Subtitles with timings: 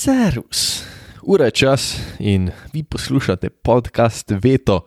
[0.00, 0.84] Servus,
[1.22, 4.86] ura je čas in vi poslušate podcast Veto,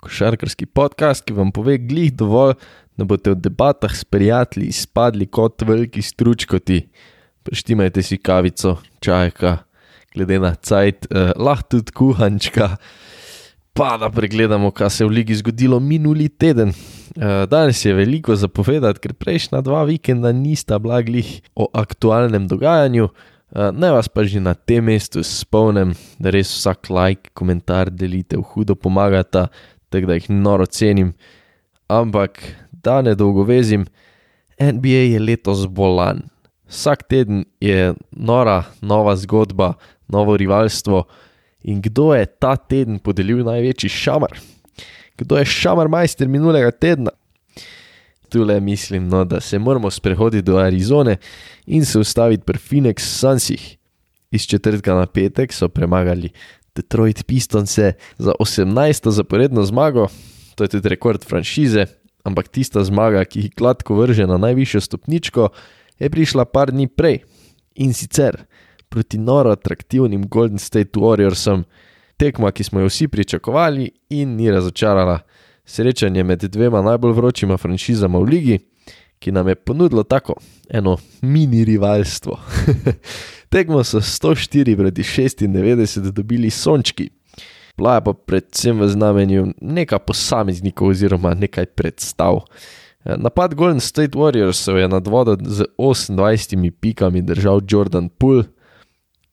[0.00, 2.54] košarkarski podcast, ki vam pove glih dovolj,
[2.94, 6.78] da boste v debatah s prijatelji izpadli kot veliki stručkoti.
[7.42, 9.56] Preštimajte si kavico, čajka,
[10.14, 12.76] glede na cajt, eh, lahko tudi kuhančka,
[13.74, 16.70] pa da pregledamo, kaj se je v ligi zgodilo minuli teden.
[16.70, 23.10] Eh, danes je veliko zapovedati, ker prejšnja dva vikenda nista blaglih o aktualnem dogajanju.
[23.54, 28.42] Uh, naj vas pa že na tem mestu spomnim, da res vsak like, komentar, delitev
[28.50, 29.46] hudo pomagata,
[29.94, 31.12] tako da jih noro cenim.
[31.86, 32.42] Ampak,
[32.82, 33.86] da ne dolgo vezim,
[34.58, 36.24] NBA je letos bolan.
[36.66, 39.74] Vsak teden je nora, nova zgodba,
[40.10, 41.04] novo rivalstvo.
[41.62, 44.34] In kdo je ta teden podelil največji šamar?
[45.14, 47.14] Kdo je šamar majster minulega tedna?
[48.34, 51.16] Tule mislim, no, da se moramo sprehoditi do Arizone
[51.66, 53.76] in se ustaviti pri Phoenix Sunsih.
[54.30, 56.28] Iz četrtka na petek so premagali
[56.74, 57.78] Detroit Pistons
[58.18, 59.10] za 18.
[59.10, 60.08] zaporedno zmago,
[60.54, 61.86] to je tudi rekord franšize,
[62.24, 65.48] ampak tista zmaga, ki jih gladko vrže na najvišjo stopničko,
[65.98, 67.20] je prišla par dni prej
[67.74, 68.42] in sicer
[68.88, 71.62] proti noro atraktivnim Golden State Warriorsom,
[72.16, 75.20] tekma, ki smo jo vsi pričakovali in ni razočarala
[75.64, 78.58] srečanje med dvema najbolj vročima franšizama v ligi,
[79.18, 80.34] ki nam je ponudilo tako
[80.68, 82.40] eno mini rivalstvo.
[83.52, 87.10] Tekmo so 104 proti 96 dobili sončki,
[87.76, 92.40] bila je pa predvsem v znamenju nekaj posameznikov oziroma nekaj predstav.
[93.04, 98.44] Napad Golden State Warriors je nad vodo z 28 pikami držal Jordan Poole,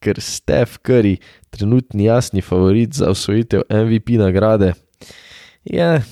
[0.00, 1.16] ker Steph Curry,
[1.50, 4.72] trenutni jasni favorit za osvojitev MVP nagrade,
[5.64, 6.02] je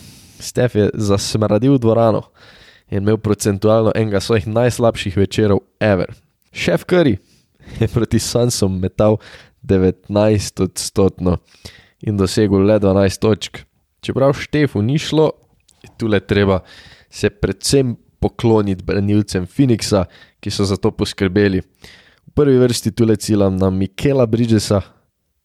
[0.40, 2.22] Stef je zasmradil dvorano
[2.90, 6.10] in imel procentualno enega svojih najslabših večerov ever.
[6.52, 7.16] Šef Curry
[7.80, 9.16] je proti Sansom metal
[9.62, 11.36] 19 odstotno
[12.00, 13.58] in dosegel le 12 točk.
[14.00, 15.30] Čeprav Štefu ni šlo,
[15.82, 16.60] je tu le treba
[17.10, 20.04] se predvsem pokloniti branilcem Phoenixa,
[20.40, 21.60] ki so za to poskrbeli.
[21.60, 24.80] V prvi vrsti tu le cilam na Mikela Bridgesa,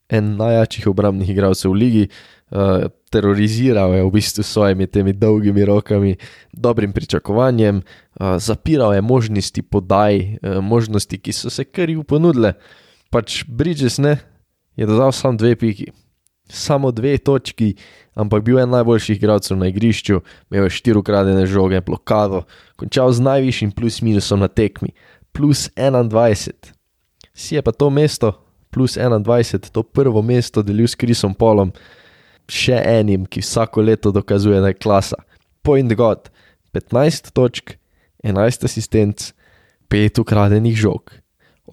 [0.10, 2.04] en najjačih obrambnih igralcev v ligi,
[2.52, 6.16] uh, teroriziral je v bistvu s svojimi temi dolgimi rokami,
[6.54, 12.54] dobrim pričakovanjem, uh, zapiral je možnosti podaj, uh, možnosti, ki so se kar jih ponudile.
[13.10, 14.18] Pač Bridges ne,
[14.76, 15.92] je dodal samo dve piki,
[16.50, 17.76] samo dve točki,
[18.16, 22.46] ampak bil je najboljši igralec na igrišču, imel je štiri ukradene žoge, blokado,
[22.76, 24.94] končal z najvišjim plus minusom na tekmi,
[25.32, 26.54] plus 21.
[27.34, 28.45] Si je pa to mesto,
[28.76, 31.72] plus 21, to prvo mesto delil s Krisom Polom
[32.52, 35.22] še enim, ki vsako leto dokazuje, da je klasa.
[35.66, 36.30] Point God,
[36.76, 37.78] 15 točk,
[38.26, 39.32] 11 asistent,
[39.90, 41.16] 5 ukradenih žog.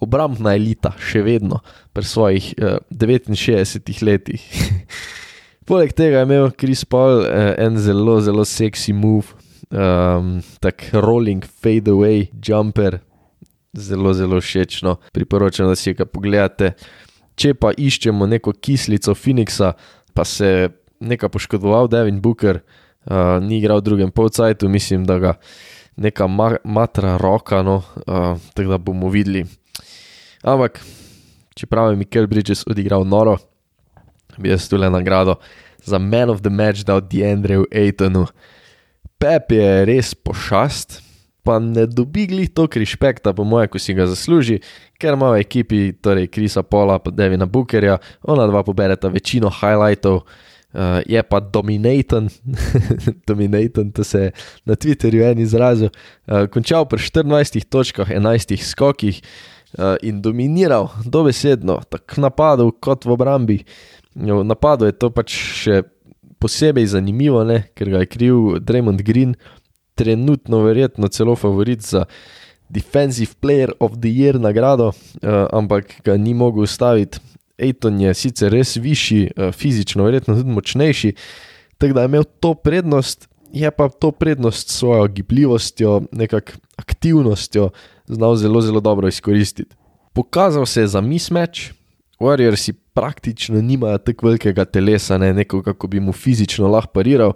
[0.01, 1.61] Obrambna elita, še vedno,
[1.93, 4.41] pri svojih uh, eh, 69 letih.
[5.69, 9.37] Poleg tega je imel Chris Paul uh, en zelo, zelo seksi move,
[9.69, 12.99] um, tak rolling fade away jumper,
[13.73, 14.95] zelo, zelo všečno.
[15.13, 16.73] Priporočam, da si ga pogledate.
[17.35, 19.73] Če pa iščemo neko kislico Phoenixa,
[20.13, 20.69] pa se je
[21.03, 25.33] nekaj poškodoval, Devin Booker, uh, ni igral v drugem polcajtu, mislim, da ga
[25.97, 29.45] neka ma matra roka, no, uh, tako da bomo videli.
[30.43, 30.79] Ampak,
[31.57, 33.37] čeprav je Mikel Bridges odigral noro,
[34.37, 35.37] bi jaz tu le nagrado
[35.83, 38.25] za Man of the Match dal Deandreju Aitonu.
[39.17, 41.01] Pep je res pošast,
[41.43, 44.61] pa ne dobi glih toliko respekta, po mojem, ko si ga zasluži,
[44.99, 50.23] ker ima v ekipi, torej Krisa Pola in Devina Bookerja, ona dva pobereta večino highlightov,
[50.23, 52.29] uh, je pa dominaten,
[53.29, 54.31] dominaten, to se je
[54.65, 59.19] na Twitterju en izrazil, uh, končal pri 14 točkah, 11 skokih
[59.77, 63.63] uh, in dominiral dobesedno, tako napadal kot v obrambi.
[64.15, 65.81] V napadu je to pač še
[66.43, 67.63] posebej zanimivo, ne?
[67.75, 69.35] ker ga je kriv Draymond Green
[69.95, 72.05] trenutno verjetno celo favorit za
[72.69, 74.93] Defensive Player of the Year nagrado, uh,
[75.53, 77.19] ampak ga ni mogel ustaviti.
[77.61, 81.13] Aiton je sicer res višji, uh, fizično verjetno tudi močnejši,
[81.77, 87.69] tako da je imel to prednost, je pa to prednost s svojo gibljivostjo, nekakšno aktivnostjo
[88.07, 89.75] znal zelo, zelo dobro izkoristiti.
[90.13, 91.71] Pokazal se je za mismatch,
[92.19, 97.33] Warriorsi praktično nimajo tako velikega telesa, ne nekoga, kako bi mu fizično lahko pariral.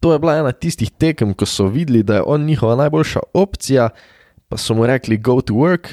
[0.00, 3.88] To je bila ena tistih tekem, ko so videli, da je on njihova najboljša opcija,
[4.48, 5.92] pa so mu rekli: Go to work,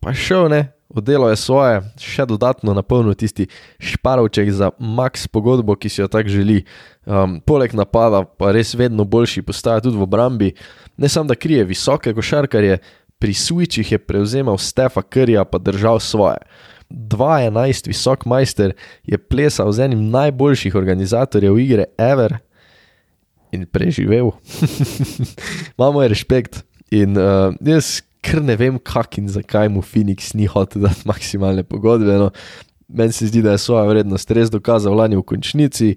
[0.00, 3.46] pa šel ne, oddelal je svoje, še dodatno napolnil tisti
[3.78, 6.64] šparovček za max pogodbo, ki si jo tako želi.
[7.06, 10.50] Um, poleg napada, pa res vedno boljši postaja tudi v obrambi.
[10.98, 12.80] Ne samo da krije visoke košarkarje,
[13.20, 16.40] pri switchih je prevzemal Stefa Krija, pa držal svoje.
[16.90, 18.74] 2-11 visok majster
[19.06, 22.38] je plesal z enim najboljših organizatorjev igre Ever
[23.52, 24.30] in preživel.
[25.78, 26.64] Imamo je respekt.
[26.90, 31.64] In uh, jaz kar ne vem, kak in zakaj mu Phoenix ni hotel dati maksimalne
[31.64, 32.18] pogodbe.
[32.18, 32.30] No.
[32.88, 35.94] Meni se zdi, da je svojo vrednost res dokazal lani v končnici,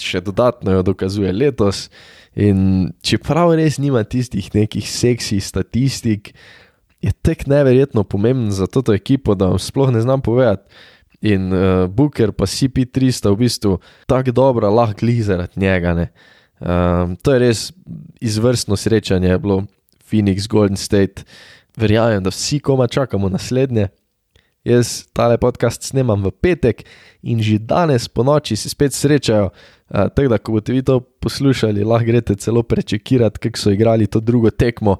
[0.00, 1.88] še dodatno jo dokazuje letos.
[2.36, 6.34] In čeprav res nima tistih nekih seksi statistik,
[7.04, 10.72] je tek neverjetno pomemben za to ekipo, da vam sploh ne znam povedati.
[11.20, 15.92] In uh, Booker pa CP3 sta v bistvu tako dobra, lahko glih zaradi njega.
[16.60, 17.72] Uh, to je res
[18.20, 19.64] izvrstno srečanje, je bilo
[20.10, 21.24] Phoenix, Golden State.
[21.76, 23.88] Verjamem, da vsi koma čakamo naslednje.
[24.64, 26.86] Jaz tale podcast snemam v petek
[27.22, 29.50] in že danes po noči se spet srečajo.
[29.92, 34.06] Uh, tako da, ko boste vi to poslušali, lahko greste celo prečekirati, kako so igrali
[34.06, 34.96] to drugo tekmo,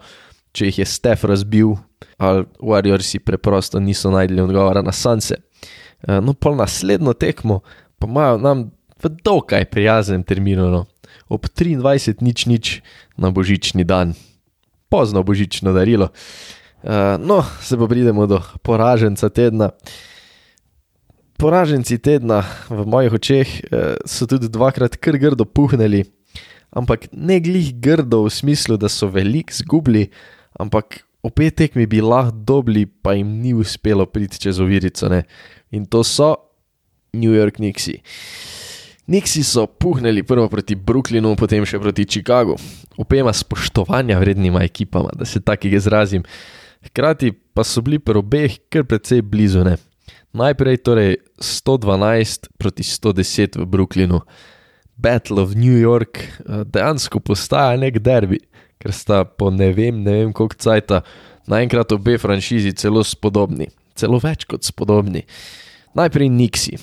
[0.54, 1.74] če jih je Stef razbil,
[2.18, 5.40] ali Warriorsi preprosto niso najdli odgovora na Sanse.
[6.04, 7.60] Uh, no, pa naslednjo tekmo
[7.98, 8.70] pa imajo nam
[9.02, 10.84] v dokaj prijaznem terminu, no.
[11.28, 12.64] ob 23, nič, nič
[13.16, 14.14] na božični dan,
[14.88, 16.12] pozno božično darilo.
[16.84, 19.72] Uh, no, se pa pridemo do poraženca tedna.
[21.40, 26.04] Poraženci tedna v mojih očeh uh, so tudi dvakrat kar grdo puhnili,
[26.70, 30.12] ampak ne glih grdo v smislu, da so velik zgubili,
[30.60, 35.08] ampak obe tekmi bi lahko dobili, pa jim ni uspelo priti čez ovirico.
[35.08, 35.24] Ne?
[35.70, 36.34] In to so
[37.12, 38.00] New York Nixi.
[39.06, 42.56] Nixi so puhnili prvo proti Brooklynu, potem še proti Chicagu,
[42.96, 46.24] obema spoštovanja vrednima ekipama, da se tako izrazim.
[46.88, 49.64] Hkrati pa so bili pri obeh kar precej blizu.
[49.64, 49.76] Ne?
[50.34, 54.20] Najprej torej 112 proti 110 v Brooklynu.
[54.96, 58.38] Battle of New York eh, dejansko postaja nek derbi,
[58.82, 61.02] ker sta po ne vem, ne vem koliko cajta
[61.50, 63.68] naenkrat obe franšizi celo spodobni,
[63.98, 65.24] celo več kot spodobni.
[65.94, 66.78] Najprej Nixi.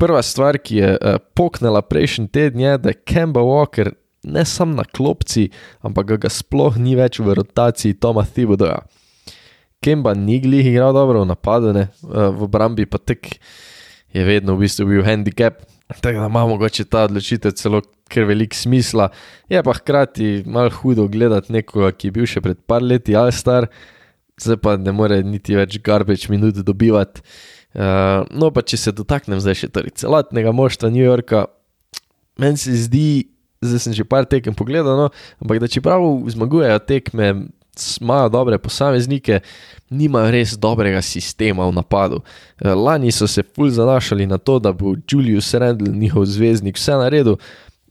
[0.00, 3.92] Prva stvar, ki je uh, poknila prejšnji teden, je, da Kemba Walker
[4.24, 5.50] ne samo na klopci,
[5.84, 8.80] ampak ga sploh ni več v rotaciji Toma Thibodeja.
[9.80, 11.88] Kemba ni glih igral dobro v napadu, ne?
[11.88, 13.38] Eh, v obrambi pa tek
[14.12, 15.62] je vedno v bistvu bil handicap.
[15.90, 19.08] Tako da ima mogoče ta odločitev celo kar velik smisla.
[19.48, 23.34] Je pa hkrati malo hudo gledati nekoga, ki je bil še pred par leti ali
[23.34, 23.66] star,
[24.40, 27.22] zdaj pa ne more niti več garbage minut dobivati.
[27.70, 31.44] Uh, no, pa če se dotaknem zdaj še torej celotnega moštva New Yorka,
[32.42, 33.30] meni se zdi,
[33.62, 36.02] zdaj sem že par tekem pogledal, no, ampak da čeprav
[36.34, 37.30] zmagujejo tekme
[38.00, 39.40] imajo dobre posameznike,
[39.90, 42.20] nimajo res dobrega sistema v napadu.
[42.60, 46.98] Eh, lani so se fulj zanašali na to, da bo Julius Randall, njihov zvezdnik, vse
[46.98, 47.36] naredil,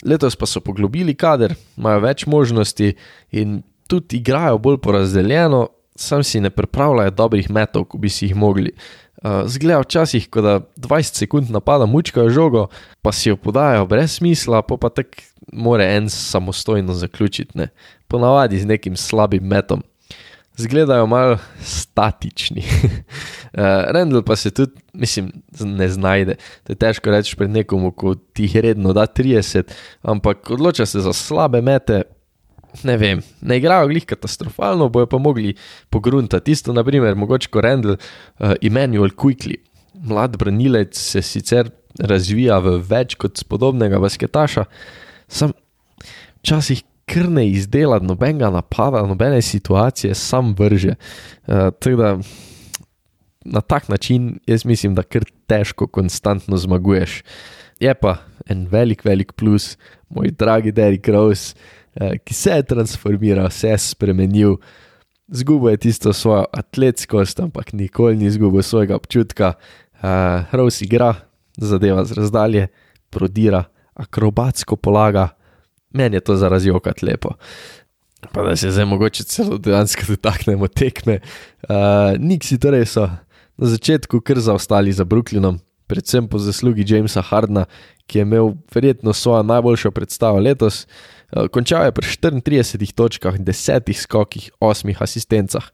[0.05, 2.93] letos pa so poglobili kader, imajo več možnosti
[3.31, 8.35] in tudi igrajo bolj porazdeljeno, sam si ne pripravljajo dobrih metov, kot bi si jih
[8.35, 8.71] mogli.
[9.19, 12.67] Uh, zgleda včasih, ko da 20 sekund napada mučkajo žogo,
[13.01, 17.57] pa si jo podajo brez smisla, pa pa tako more en samostojno zaključiti.
[17.57, 17.67] Ne
[18.09, 19.83] ponavadi z nekim slabim metom.
[20.59, 22.63] Zgledajo malo statični.
[22.65, 23.61] uh,
[23.93, 26.35] Rendel pa se tudi, mislim, ne znajde.
[26.63, 29.71] To je težko reči pred nekom, ko ti jih redno da 30,
[30.01, 32.01] ampak odloča se za slabe mete.
[32.83, 35.55] Ne vem, ne igrajo glih katastrofalno, bojo pa mogli
[35.89, 36.51] pogruntati.
[36.51, 39.55] Isto, naprimer, mogoče kot Rendel, uh, Emmanuel Quickly.
[39.93, 44.65] Mlad branilec se sicer razvija v več kot spodobnega basketaša,
[45.27, 45.55] sam
[46.39, 50.95] včasih kar ne izdela nobenega napada, nobene situacije, sam vrže.
[51.47, 52.17] Uh, da,
[53.45, 57.23] na tak način jaz mislim, da kar težko konstantno zmaguješ.
[57.79, 58.17] Je pa
[58.49, 59.77] en velik, velik plus,
[60.09, 61.55] moj dragi Derek Rose,
[61.95, 64.57] uh, ki se je transformiral, se je spremenil.
[65.27, 69.53] Zgubil je tisto svojo atletskost, ampak nikoli ni izgubil svojega občutka.
[70.01, 71.15] Uh, Rose igra,
[71.57, 72.67] zadeva z razdalje,
[73.09, 73.63] prodira,
[73.93, 75.29] akrobatsko polaga,
[75.93, 77.29] meni je to zarazjokati lepo.
[78.33, 81.19] Pa da se zdaj mogoče celo dejansko dotaknemo tekme.
[81.63, 83.07] Uh, Niksi torej so
[83.57, 87.65] na začetku kar zaostali za Brooklynom, predvsem po zaslugi Jamesa Hardna,
[88.07, 90.85] ki je imel verjetno svojo najboljšo predstavo letos.
[91.31, 95.71] Uh, končal je pri 34 točkah, 10 skokih, 8 asistencah.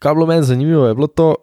[0.00, 1.34] Kar bilo meni zanimivo, je bilo to,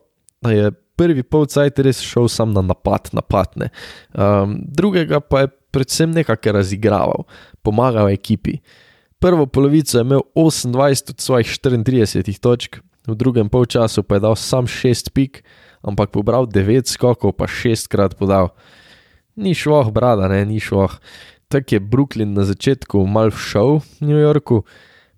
[0.42, 3.72] da je prvi polcajt res šel sam na napad, napadne.
[4.12, 7.26] Um, drugega pa je predvsem nekako razigraval,
[7.64, 8.60] pomagal ekipi.
[9.20, 14.36] Prvo polovico je imel 28 od svojih 34 točk, v drugem polčasu pa je dal
[14.36, 15.44] sam 6 pik,
[15.84, 18.52] ampak pobral 9 skokov, pa 6 krat podal.
[19.40, 20.90] Ni šlo, brada, ne, ni šlo.
[21.50, 24.68] Tako je Brooklyn na začetku mal šel v New Yorku,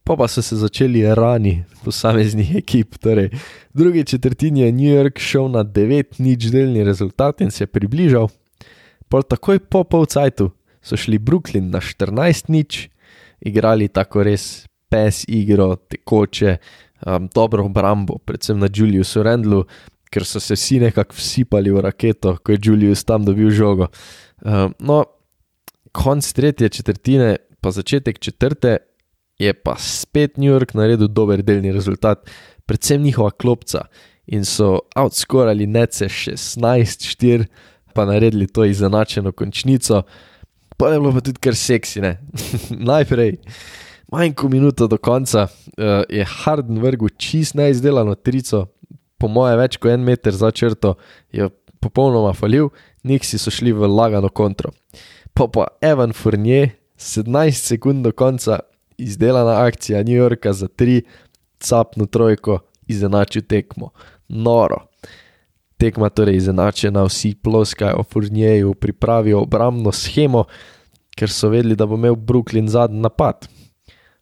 [0.04, 2.98] pa pa so se začeli rani posameznih ekip.
[2.98, 3.30] Torej,
[3.74, 8.28] v drugi četrtini je New York šel na 9-nič delni rezultat in se približal.
[9.10, 12.90] Pol takoj po polcajtu so šli Brooklyn na 14-nič,
[13.42, 16.58] igrali tako res pes igro, tekoče,
[17.06, 19.64] um, dobro obrambo, predvsem na Juliusu Rendlu,
[20.12, 23.88] ker so se vsi nekako vsipali v raketo, ko je Julius tam dobil žogo.
[24.42, 25.04] Um, no,
[25.96, 28.78] konc tretje četrtine, pa začetek četrte,
[29.42, 32.30] je pa spet New York naredil dober delni rezultat,
[32.66, 33.88] predvsem njihova klopca.
[34.28, 37.46] In so outscorali nece 16-4,
[37.94, 40.04] pa naredili to izenačeno končnico.
[40.78, 42.18] Pa je bilo pa tudi kar seksi, ne.
[42.92, 43.36] Najprej,
[44.14, 48.68] manj kot minuto do konca, uh, je Harden vrgel čist neizdelano trico,
[49.18, 50.96] po moje več kot en meter za črto,
[51.34, 51.50] je
[51.82, 52.70] popolnoma falil,
[53.04, 54.72] niksi so šli v lagano kontro.
[55.34, 58.60] Pa pa Evan Fournier, 17 sekund do konca,
[58.98, 61.02] izdelana akcija New Yorka za tri,
[61.60, 63.90] capno trojko, izenačil tekmo.
[64.28, 64.88] Noro.
[65.78, 70.44] Tekma torej izenačena, vsi ploskajo o Furnjeju, pripravijo obrambno schemo,
[71.18, 73.48] ker so vedeli, da bo imel Brooklyn zadnji napad.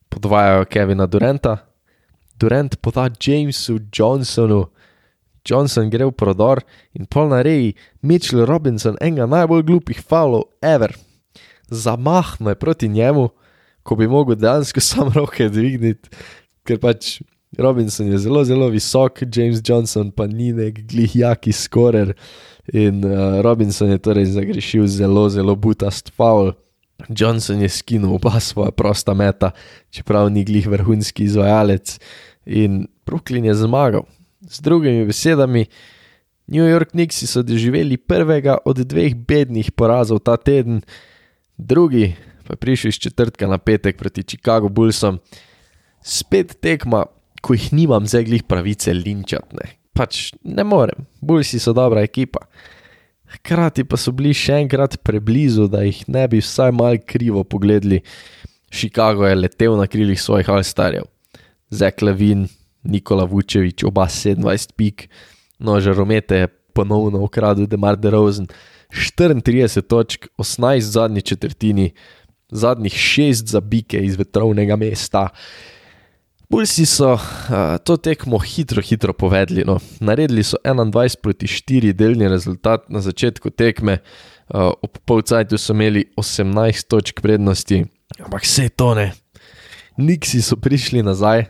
[0.09, 1.57] Podvajajo Kevina Durenta,
[2.39, 4.65] Durant poda Jamesu Johnsonu,
[5.45, 6.61] Johnson gre v prodor
[6.93, 10.93] in pol na reji Mitchell Robinson, enega najbolj glupih falov ever.
[11.69, 13.29] Zamahne proti njemu,
[13.89, 16.13] ko bi mogel dejansko samo roke dvigniti,
[16.67, 17.17] ker pač
[17.57, 22.13] Robinson je zelo, zelo visok, James Johnson pa ni nek glihjaki skorer.
[22.69, 26.53] In uh, Robinson je torej zagrešil zelo, zelo butast faul.
[27.09, 29.49] Johnson je skinil oba svoja prosta meta,
[29.89, 31.97] čeprav ni glih vrhunski izvajalec.
[32.45, 34.05] In Brooklyn je zmagal.
[34.45, 35.65] Z drugimi besedami,
[36.47, 40.83] New York Knicks so doživeli prvega od dveh bednih porazov ta teden,
[41.57, 42.13] drugi
[42.49, 45.19] pa je prišel iz četrtka na petek proti Chicago Bullsom.
[46.01, 47.05] Spet tekma,
[47.45, 49.53] ko jih nimam zdaj glih pravice linčati.
[49.53, 49.67] Ne.
[49.93, 52.47] Pač ne morem, Bullsi so dobra ekipa.
[53.29, 58.01] Hkrati pa so bili še enkrat preblizu, da jih ne bi vsaj malo krivo pogledali.
[58.73, 61.05] Chicago je letel na krilih svojih alstarjev.
[61.69, 62.47] Zek Levin,
[62.83, 65.05] Nikola Vučevič, oba 27 pik,
[65.61, 68.49] no žaromete je ponovno ukradel Demar de Rosen.
[68.89, 71.91] 34 točk, 18 zadnji četrtini,
[72.51, 75.29] zadnjih šest za bike iz vetrovnega mesta.
[76.49, 77.19] Bulsi so uh,
[77.83, 79.63] to tekmo hitro, hitro povedali.
[79.65, 79.77] No.
[79.99, 83.99] Naredili so 21 proti 4 delni rezultat na začetku tekme,
[84.49, 87.85] uh, ob polcajtu so imeli 18 točk prednosti,
[88.17, 89.11] ampak vse to ne.
[89.97, 91.45] Niksi so prišli nazaj,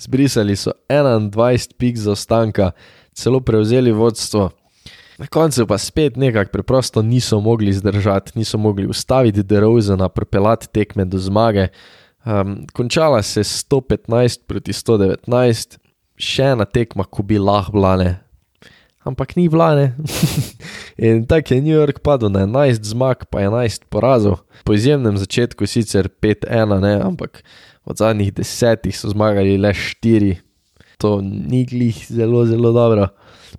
[0.00, 2.70] zbrisali so 21 pik za ostanka,
[3.12, 4.48] celo prevzeli vodstvo.
[5.18, 11.04] Na koncu pa spet nekako preprosto niso mogli zdržati, niso mogli ustaviti Derozena, pripeljati tekme
[11.04, 11.68] do zmage.
[12.24, 15.78] Um, končala se je 115 proti 119,
[16.18, 18.20] še ena tekma, ko bi lahko blane.
[19.06, 19.94] Ampak ni blane.
[20.98, 24.42] In tako je New York padel na 11 zmag, pa 11 porazov.
[24.64, 27.42] Po izjemnem začetku sicer 5-1, ne, ampak
[27.84, 30.36] od zadnjih desetih so zmagali le 4.
[30.98, 33.08] To ni glih zelo, zelo dobro.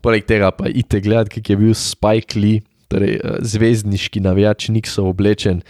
[0.03, 5.07] Poleg tega pa ite gledati, kak je bil Spike Lee, torej uh, zvezdniški navijač Nixov
[5.13, 5.61] oblečen,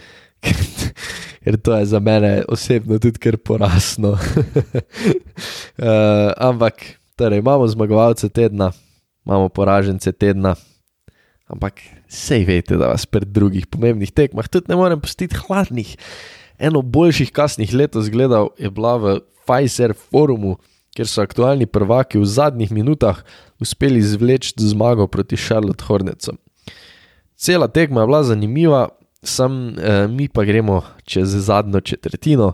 [1.44, 4.16] ker to je za mene osebno tudi kar porasno.
[4.18, 4.20] uh,
[6.48, 6.74] ampak,
[7.14, 8.72] torej imamo zmagovalce tedna,
[9.28, 10.56] imamo poražence tedna,
[11.50, 15.94] ampak sej veste, da vas pred drugih pomembnih tekmah tudi ne morem pustiti hladnih.
[16.60, 20.58] Eno boljših kasnih letos gledal je bila v Pfizer forumu
[20.96, 23.22] ker so aktualni prvaki v zadnjih minutah
[23.60, 26.38] uspeli izvleči zmago proti Charlotte Hornetsom.
[27.36, 28.88] Cela tekma je bila zanimiva,
[29.22, 32.52] sam eh, mi pa gremo čez zadnjo četrtino,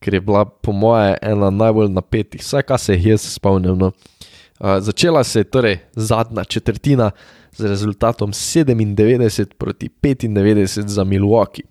[0.00, 3.78] ker je bila po moje ena najbolj napetih, vsaj kar se jih jaz spomnim.
[3.78, 3.92] No.
[4.60, 7.10] Uh, začela se je torej zadnja četrtina
[7.56, 11.66] z rezultatom 97 proti 95 za Milwaukee.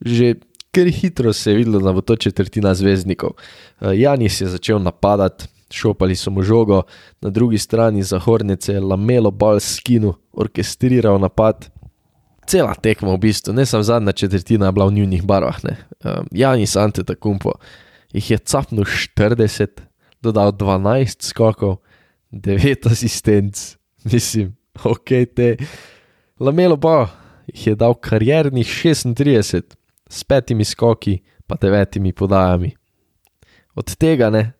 [0.00, 0.34] Že
[0.72, 3.30] ker hitro se je videlo, da bo to četrtina zvezdnikov.
[3.80, 6.82] Eh, Janis je začel napadati, šopali so mu žogo,
[7.20, 11.68] na drugi strani za hornice je lamelo bal skinu, orkestriral napad.
[12.46, 15.64] Cela tekma v bistvu, ne samo zadnja četrtina, bila v njunih barvah.
[15.64, 15.76] Ne.
[16.04, 17.52] Eh, Janis Ante Takumpo
[18.12, 19.66] jih je capnil 40,
[20.22, 21.76] dodal 12 skokov,
[22.32, 23.76] 9 asistenc,
[24.12, 25.56] mislim, ok, te.
[26.40, 27.06] Lamelo bal
[27.46, 32.72] jih je dal karjernih 36 s petimi skoki, pa devetimi podajami.
[33.74, 34.52] Od tega ne,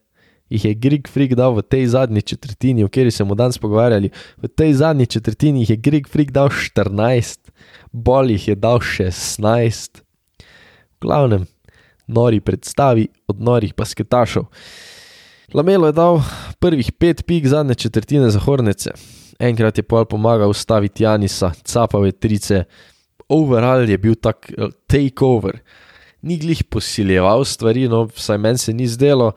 [0.48, 4.10] jih je Greg Freak dal v tej zadnji četrtini, o kateri smo danes pogovarjali.
[4.36, 7.50] V tej zadnji četrtini jih je Greg Freak dal 14,
[7.92, 10.00] Bol jih je dal 16.
[10.98, 11.46] V glavnem,
[12.06, 14.48] nori predstavi od norih basketašov.
[15.54, 16.20] Lamelo je dal
[16.60, 18.90] prvih pet pik zadnje četrtine za Hornice.
[19.38, 22.64] Enkrat je pol pomagal ustaviti Janisa, capave trice,
[23.28, 25.60] overall je bil tak eh, takeover.
[26.22, 29.32] Ni glih posiljeval stvari, no, vsaj meni se ni zdelo,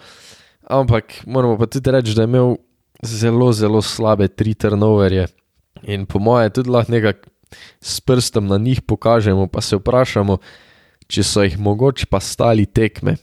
[0.66, 2.56] ampak moramo pa tudi reči, da je imel
[3.06, 5.28] zelo, zelo slabe tri turnoverje.
[5.84, 7.14] In po mojem, tudi lahko nekaj
[7.82, 10.38] s prstom na njih pokažemo, pa se vprašamo,
[11.12, 13.18] če so jih mogoče pa stali tekme.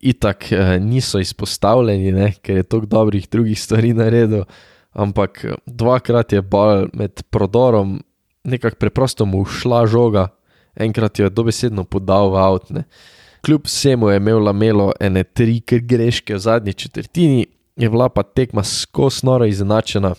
[0.00, 4.46] Itak eh, niso izpostavljeni, ne, ker je toliko dobrih drugih stvari naredil,
[4.92, 7.98] ampak eh, dvakrat je bal med prodorom,
[8.44, 10.28] nekako preprosto mu šla žoga,
[10.74, 12.84] enkrat jo je dobesedno podal v avtne.
[13.44, 18.64] Kljub vsemu je imel lamelo ene tri greške v zadnji četrtini, je bila pa tekma
[18.64, 20.14] skos noro izenačena.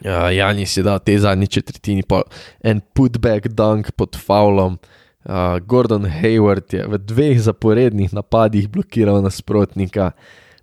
[0.00, 2.22] Ja, Janis je dal te zadnji četrtini, pa
[2.60, 4.78] en putback dunk pod faulom.
[5.24, 10.10] Uh, Gordon Hayward je v dveh zaporednih napadih blokiral nasprotnika.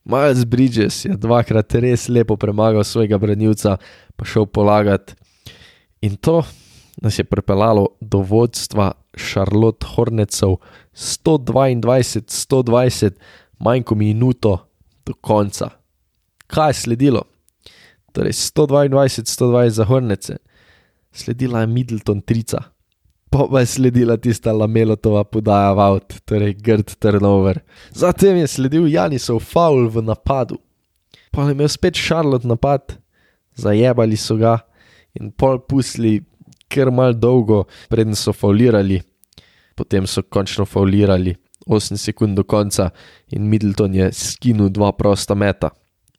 [0.03, 3.77] Miles Bridges je dvakrat res lepo premagal svojega branilca,
[4.15, 5.15] pa šel polagati.
[6.01, 6.43] In to
[7.01, 10.55] nas je pripeljalo do vodstva Charlotte Hornetsov
[10.93, 13.11] 122-120,
[13.59, 14.57] manj kot minuto
[15.05, 15.69] do konca.
[16.47, 17.21] Kaj je sledilo?
[18.11, 20.37] Torej 122-120 za Hornece,
[21.11, 22.63] sledila je Middleton trica
[23.29, 27.61] pa je sledila tista Lamelotova podaja v avt, torej grd turnover.
[27.93, 30.57] Zatem je sledil Janisov faul v napadu.
[31.31, 32.97] Pa je imel spet Charlotte napad,
[33.53, 34.57] zajebali so ga
[35.13, 36.25] in pol pusli
[36.69, 39.01] kar mal dolgo, preden so faulirali.
[39.75, 41.35] Potem so končno faulirali
[41.67, 42.89] 8 sekund do konca
[43.31, 45.69] in Middleton je skinul dva prosta meta.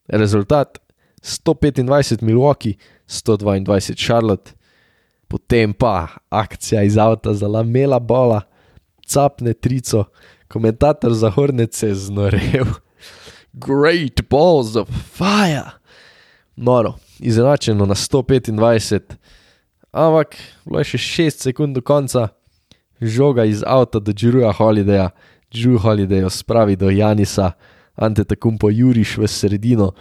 [0.09, 0.79] Rezultat
[1.23, 2.77] 125 Milwaukee,
[3.07, 4.61] 122 Charlotte
[5.31, 8.41] potem pa akcija iz avta za lamela bola,
[9.07, 10.05] capne trico,
[10.49, 12.67] komentator za hornice je znorev.
[13.53, 15.71] Great balls of fire!
[16.57, 19.01] Noro, izenačeno na 125,
[19.93, 22.29] ampak bilo je še 6 sekund do konca,
[23.01, 25.11] žoga iz avta do Džuruja Holidaya,
[25.51, 27.53] Džu Holiday spravi do Janisa,
[27.97, 29.93] ante takumpo juriš v sredino,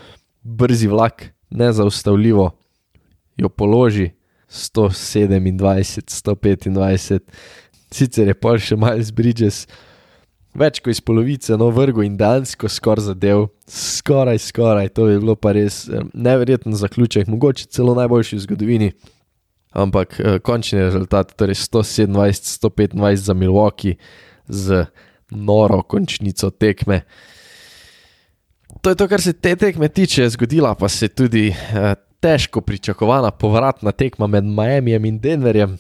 [0.44, 2.52] brzi vlak, nezaustavljivo,
[3.38, 4.12] jo položi.
[4.50, 7.20] 127, 125,
[7.94, 9.68] sicer je pol še Miles Bridges,
[10.58, 15.38] več kot iz polovice, no vrgo in dejansko skoraj zadev, skoraj, skoraj, to je bilo
[15.38, 15.84] pa res
[16.14, 18.90] neverjeten zaključek, mogoče celo najboljši v zgodovini.
[19.70, 23.96] Ampak eh, končni rezultat, torej 127, 125 za Milwaukee
[24.48, 24.86] z
[25.30, 27.02] noro končnico tekme.
[28.82, 33.32] To je to, kar se te tekme tiče, zgodila pa se tudi eh, težko pričakovana
[33.32, 35.78] povratna tekma med Miamijem in Denverjem.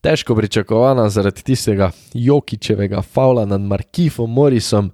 [0.00, 4.90] Težko pričakovana zaradi tistega Jokičevega faula nad Markifom Morrisom,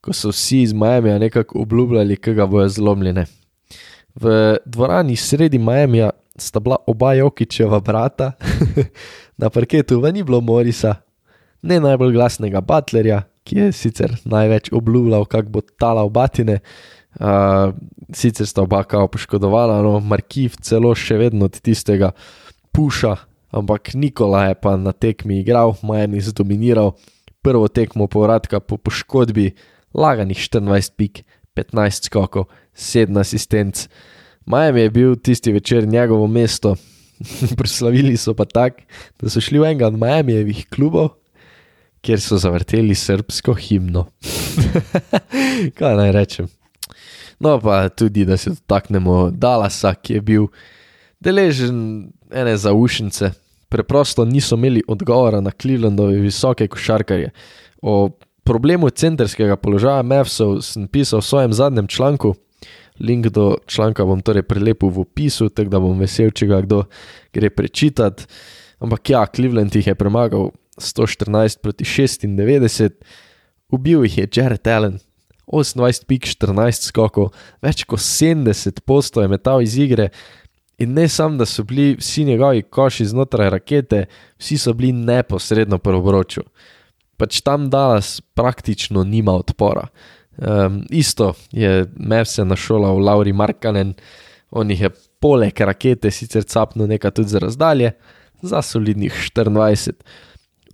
[0.00, 3.26] ko so vsi iz Miamija nekako obljubljali, kaj ga bojo zlomljene.
[4.20, 8.32] V dvorani sredi Miamija sta bila oba Jokičeva brata,
[9.40, 10.94] na parketu v ni bilo Morrisa,
[11.62, 16.58] ne najbolj glasnega Butlerja, ki je sicer največ obljubljal, kako bo tala v batine.
[17.18, 17.74] Uh,
[18.14, 22.10] sicer sta oba kao poškodovana, no, Markiv celo še vedno od tistega
[22.74, 23.16] puša,
[23.54, 26.94] ampak Nikola je pa na tekmi igral, Miami zdominiral,
[27.42, 29.54] prvo tekmo povratka po poškodbi,
[29.94, 31.24] laganih 14 pik,
[31.58, 32.46] 15 skokov,
[32.78, 33.88] 7 asistenc.
[34.46, 36.76] Miami je bil tisti večer njegovo mesto,
[37.58, 38.86] proslavili so pa tako,
[39.20, 41.10] da so šli v enega od Miamijevih klubov.
[42.00, 44.06] Ker so zavrteli srpsko himno.
[45.78, 46.46] Kaj naj rečem?
[47.40, 50.46] No, pa tudi, da se dotaknemo Dalasa, ki je bil
[51.20, 51.80] deležen
[52.30, 53.32] ene zaušnice.
[53.68, 57.30] Preprosto niso imeli odgovora na Clevelandove visoke košarkarje.
[57.82, 58.10] O
[58.44, 62.34] problemu centrskega položaja Mavsov sem pisal v svojem zadnjem članku.
[63.00, 66.84] Link do članka bom torej prelepil v opisu, tako da bom vesel, če ga kdo
[67.34, 68.26] gre prečitati.
[68.78, 72.90] Ampak ja, Cleveland jih je premagal 114 proti 96,
[73.74, 74.98] ubil jih je Jared Allen,
[75.48, 77.32] 28 pik, 14 skokov,
[77.64, 80.10] več kot 70 postov je metal iz igre.
[80.78, 84.04] In ne samo, da so bili vsi njegovi koši znotraj rakete,
[84.38, 86.44] vsi so bili neposredno po obroču.
[87.18, 89.88] Pač tam Dallas praktično nima odpora.
[90.38, 93.94] Um, isto je Merce našola v Lauri Markanen,
[94.50, 97.92] on jih je poleg rakete sicer capno nekaj tudi za razdalje,
[98.42, 99.92] za solidnih 24.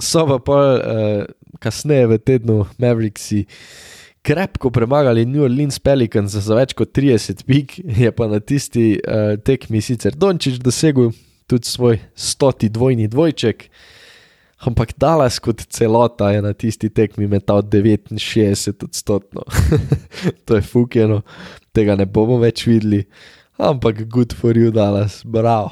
[0.00, 1.24] So pa pol uh,
[1.59, 3.46] kasneje v tednu Mavericksi
[4.24, 9.37] krepko premagali New Orleans Pelicans za več kot 30 pik, je pa na tisti uh,
[9.40, 11.12] tekmi sicer Dončić dosegel
[11.48, 13.68] tudi svoj stoti dvojni dvojček.
[14.64, 19.44] Ampak Dallas kot celota je na tisti tekmi metal 69 odstotkov.
[20.46, 21.20] to je fukjeno,
[21.77, 23.05] tega ne bomo več videli.
[23.61, 25.70] Ampak good for you, Dallas, bravo.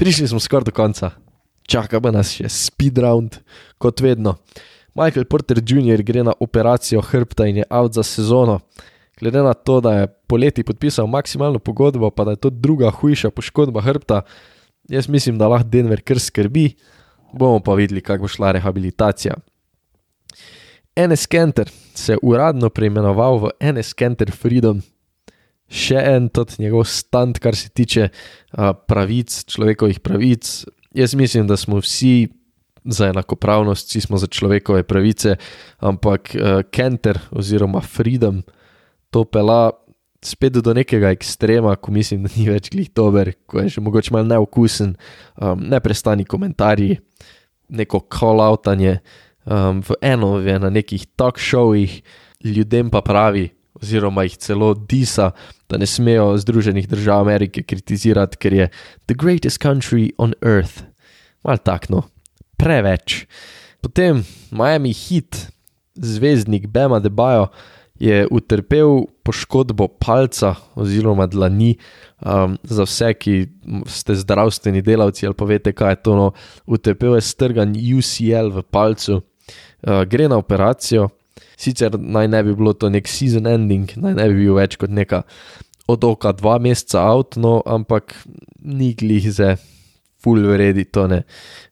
[0.00, 1.12] Prišli smo skoraj do konca,
[1.68, 3.38] čaka pa nas še speed round,
[3.78, 4.38] kot vedno.
[4.96, 6.00] Michael Porter Jr.
[6.00, 8.62] gre na operacijo hrbta in je out za sezono.
[9.20, 13.30] Glede na to, da je poleti podpisal maksimalno pogodbo, pa da je to druga hujša
[13.30, 14.22] poškodba hrbta,
[14.88, 16.74] jaz mislim, da lahko Denver kar skrbi,
[17.32, 19.34] bomo pa videli, kako bo šla rehabilitacija.
[20.96, 24.80] NS Kenter se je uradno preimenoval v NS Kenter Freedom,
[25.68, 30.64] še en tot njegov stand, kar se tiče uh, pravic, človekovih pravic.
[30.96, 32.28] Jaz mislim, da smo vsi
[32.84, 35.36] za enakopravnost, vsi smo za človekove pravice,
[35.78, 38.42] ampak uh, Kenter oziroma Freedom
[39.10, 39.72] to pela
[40.26, 44.14] spet do nekega ekstrema, ko mislim, da ni več glih dober, ko je že mogoče
[44.14, 44.96] malo neokusen,
[45.38, 46.98] um, neprestani komentarji,
[47.68, 48.98] neko call-outanje
[49.44, 52.00] um, v eno, v na nekih talk showih,
[52.44, 55.30] ljudem pa pravi, oziroma jih celo disa,
[55.68, 58.68] da ne smejo Združenih držav Amerike kritizirati, ker je
[59.06, 60.84] the greatest country on earth.
[61.44, 62.06] Mal takno,
[62.56, 63.26] preveč.
[63.82, 65.50] Potem Miami Heat,
[65.94, 67.48] zvezdnik Bema Debajo
[67.98, 71.76] je utrpel poškodbo palca oziroma dlani.
[72.20, 73.34] Um, za vse, ki
[73.92, 76.30] ste zdravstveni delavci ali pa veste, kaj je to, no,
[76.66, 81.10] utrpel je strgan UCL v palcu, uh, gre na operacijo.
[81.56, 84.92] Sicer naj ne bi bilo to nek season ending, naj ne bi bil več kot
[84.92, 85.22] neka
[85.92, 88.16] od oka dva meseca out, no, ampak
[88.64, 89.54] ni glih za
[90.24, 91.22] full vredi to ne.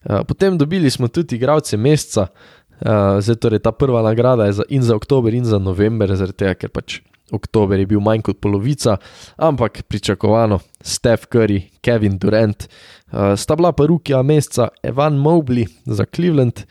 [0.05, 4.63] Uh, potem dobili smo tudi igralce meseca, Uh, zdaj, torej, ta prva nagrada je za,
[4.69, 6.99] in za oktober, in za november, tega, ker pač
[7.31, 8.97] oktober je bil manj kot polovica,
[9.37, 16.05] ampak pričakovano, Steph Curry, Kevin Durant, uh, sta bila pa rukija meseca Evan Mobley za
[16.05, 16.65] Cleveland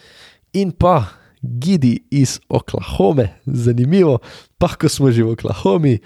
[0.52, 1.04] in pa
[1.42, 4.18] Gidi iz Oklahome, zanimivo,
[4.58, 5.98] pa ko smo že v Oklahomi.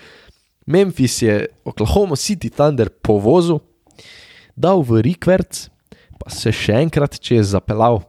[0.67, 3.63] Memphis je Oklahoma City Thunder povozil,
[4.57, 5.69] dal v Rikverc,
[6.19, 8.03] pa se še enkrat čez zapeljal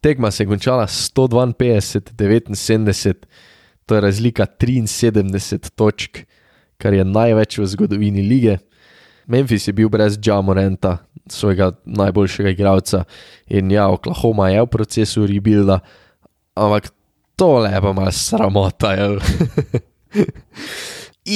[0.00, 3.14] Tekma se je končala 152-79,
[3.86, 6.18] to je razlika 73 točk,
[6.78, 8.58] kar je največ v zgodovini lige.
[9.26, 13.04] Memphis je bil brez Džamorenta, svojega najboljšega igralca,
[13.46, 15.80] in ja, Oklahoma je v procesu rebuilda,
[16.54, 16.90] ampak
[17.36, 18.96] tole je pa malo sramota.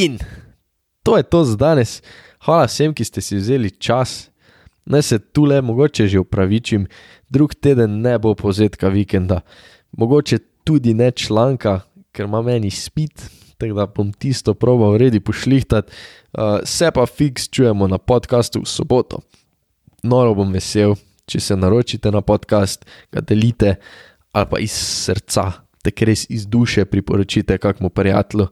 [0.05, 0.19] in
[1.03, 2.03] to je to za danes.
[2.45, 4.31] Hvala vsem, ki ste si vzeli čas.
[4.87, 6.87] Naj se tu le mogoče že upravičim,
[7.29, 9.41] drug teden ne bo povzetka vikenda,
[9.93, 11.81] mogoče tudi ne članka,
[12.13, 13.23] ker ima meni spit,
[13.59, 18.69] tako da bom tisto proval redi pošlihtati, uh, se pa fiks čujemo na podkastu v
[18.69, 19.21] soboto.
[20.03, 20.95] Noro bom vesel,
[21.27, 23.77] če se naročite na podcast, ga delite
[24.37, 25.51] ali pa iz srca,
[25.83, 28.47] te res iz duše priporočite kakmu prijatelju,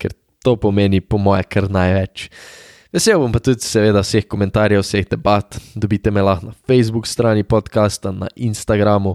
[0.00, 2.30] ker to pomeni po moje kar največ.
[2.90, 5.54] Vesel bom pa tudi, seveda, vseh komentarjev, vseh debat.
[5.78, 9.14] Dobite me lahko na Facebook strani podcasta, na Instagramu.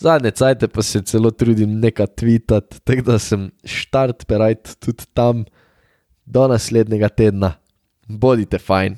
[0.00, 5.44] Zadnje cajte pa se celo trudim nekaj tvitati, tako da sem štart perajt tudi tam.
[6.24, 7.52] Do naslednjega tedna,
[8.08, 8.96] bodite fajn.